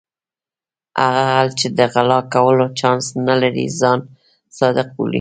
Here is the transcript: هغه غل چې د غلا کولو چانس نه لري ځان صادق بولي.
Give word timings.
هغه 1.01 1.23
غل 1.31 1.49
چې 1.59 1.67
د 1.77 1.79
غلا 1.93 2.19
کولو 2.33 2.65
چانس 2.79 3.05
نه 3.27 3.35
لري 3.41 3.65
ځان 3.79 3.99
صادق 4.57 4.87
بولي. 4.95 5.09